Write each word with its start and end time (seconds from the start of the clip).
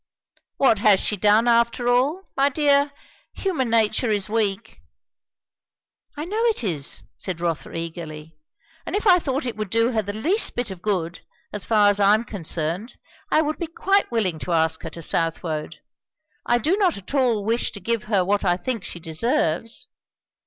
"What 0.57 0.79
has 0.79 0.99
she 0.99 1.15
done, 1.15 1.47
after 1.47 1.87
all? 1.87 2.23
My 2.35 2.49
dear, 2.49 2.91
human 3.33 3.69
nature 3.69 4.09
is 4.09 4.27
weak." 4.27 4.81
"I 6.17 6.25
know 6.25 6.43
it 6.45 6.63
is," 6.63 7.03
said 7.19 7.39
Rotha 7.39 7.71
eagerly; 7.77 8.33
"and 8.83 8.95
if 8.95 9.05
I 9.05 9.19
thought 9.19 9.45
it 9.45 9.55
would 9.57 9.69
do 9.69 9.91
her 9.91 10.01
the 10.01 10.11
least 10.13 10.55
bit 10.55 10.71
of 10.71 10.81
good, 10.81 11.19
as 11.53 11.65
far 11.67 11.87
as 11.91 11.99
I 11.99 12.15
am 12.15 12.23
concerned, 12.23 12.95
I 13.29 13.43
would 13.43 13.59
be 13.59 13.67
quite 13.67 14.11
willing 14.11 14.39
to 14.39 14.53
ask 14.53 14.81
her 14.81 14.89
to 14.89 15.03
Southwode. 15.03 15.81
I 16.47 16.57
do 16.57 16.77
not 16.77 16.97
at 16.97 17.13
all 17.13 17.45
wish 17.45 17.71
to 17.73 17.79
give 17.79 18.05
her 18.05 18.25
what 18.25 18.43
I 18.43 18.57
think 18.57 18.83
she 18.83 18.99
deserves." 18.99 19.87